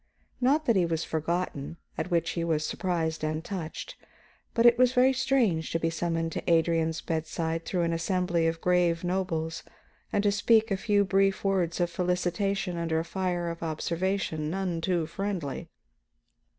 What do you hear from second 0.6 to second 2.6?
that he was forgotten, at which he